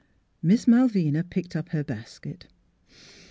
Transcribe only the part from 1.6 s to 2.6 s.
her basket.